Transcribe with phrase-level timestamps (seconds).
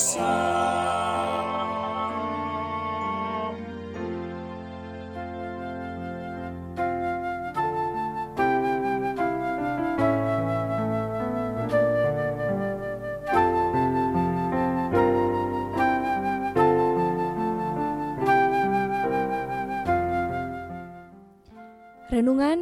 [0.00, 0.16] Renungan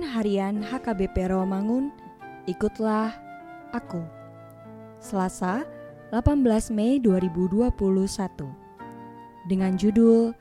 [0.03, 1.95] Harian HKBP Rawamangun,
[2.51, 3.15] ikutlah
[3.71, 4.03] aku.
[4.99, 5.78] Selasa,
[6.09, 7.69] 18 Mei 2021.
[9.45, 10.33] Dengan judul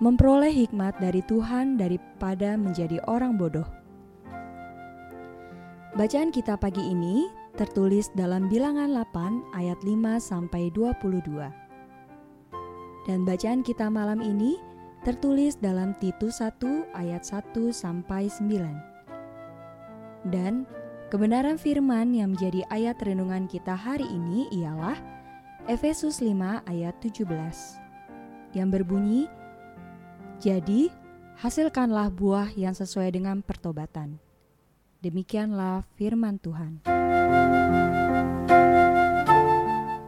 [0.00, 3.64] Memperoleh hikmat dari Tuhan daripada menjadi orang bodoh.
[5.96, 11.48] Bacaan kita pagi ini tertulis dalam Bilangan 8 ayat 5 sampai 22.
[13.08, 14.60] Dan bacaan kita malam ini
[15.04, 16.60] tertulis dalam Titus 1
[16.92, 20.28] ayat 1 sampai 9.
[20.32, 20.68] Dan
[21.10, 24.94] kebenaran firman yang menjadi ayat renungan kita hari ini ialah
[25.66, 27.26] Efesus 5 ayat 17
[28.54, 29.26] yang berbunyi
[30.40, 30.88] Jadi
[31.42, 34.16] hasilkanlah buah yang sesuai dengan pertobatan.
[35.04, 36.86] Demikianlah firman Tuhan.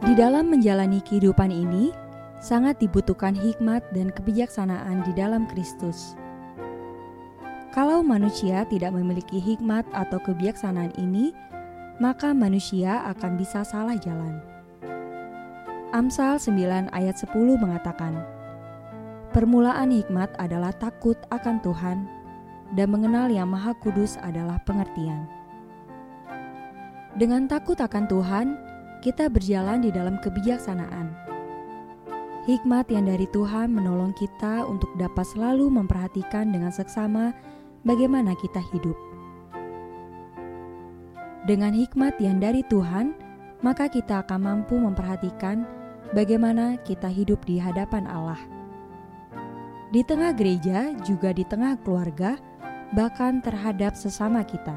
[0.01, 1.93] Di dalam menjalani kehidupan ini,
[2.41, 6.17] sangat dibutuhkan hikmat dan kebijaksanaan di dalam Kristus.
[7.73, 11.33] Kalau manusia tidak memiliki hikmat atau kebijaksanaan ini,
[11.97, 14.37] maka manusia akan bisa salah jalan.
[15.89, 18.21] Amsal 9 ayat 10 mengatakan,
[19.33, 22.05] Permulaan hikmat adalah takut akan Tuhan
[22.77, 25.25] dan mengenal yang maha kudus adalah pengertian.
[27.17, 28.47] Dengan takut akan Tuhan,
[29.01, 31.09] kita berjalan di dalam kebijaksanaan.
[32.45, 37.33] Hikmat yang dari Tuhan menolong kita untuk dapat selalu memperhatikan dengan seksama
[37.83, 38.95] bagaimana kita hidup.
[41.43, 43.11] Dengan hikmat yang dari Tuhan,
[43.59, 45.67] maka kita akan mampu memperhatikan
[46.15, 48.39] bagaimana kita hidup di hadapan Allah.
[49.91, 52.39] Di tengah gereja, juga di tengah keluarga,
[52.95, 54.73] bahkan terhadap sesama kita.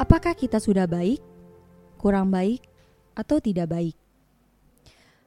[0.00, 1.20] Apakah kita sudah baik,
[2.00, 2.64] kurang baik,
[3.12, 3.96] atau tidak baik?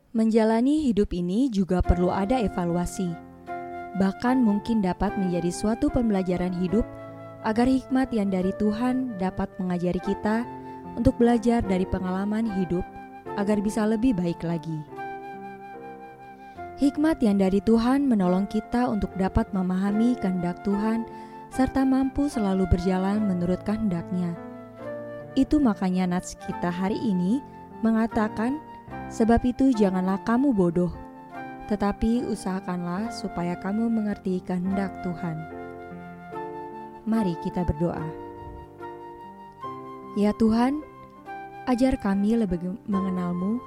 [0.10, 3.29] Menjalani hidup ini juga perlu ada evaluasi,
[3.98, 6.86] bahkan mungkin dapat menjadi suatu pembelajaran hidup
[7.48, 10.46] agar hikmat yang dari Tuhan dapat mengajari kita
[11.00, 12.84] untuk belajar dari pengalaman hidup
[13.40, 14.84] agar bisa lebih baik lagi.
[16.80, 21.04] Hikmat yang dari Tuhan menolong kita untuk dapat memahami kehendak Tuhan
[21.52, 24.32] serta mampu selalu berjalan menurut kehendaknya.
[25.36, 27.44] Itu makanya nats kita hari ini
[27.84, 28.60] mengatakan,
[29.12, 30.92] sebab itu janganlah kamu bodoh,
[31.70, 35.38] tetapi usahakanlah supaya kamu mengerti kehendak Tuhan.
[37.06, 38.10] Mari kita berdoa.
[40.18, 40.82] Ya Tuhan,
[41.70, 43.62] ajar kami lebih mengenalmu,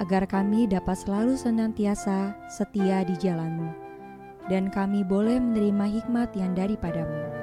[0.00, 3.68] agar kami dapat selalu senantiasa setia di jalanmu,
[4.48, 7.33] dan kami boleh menerima hikmat yang daripadamu.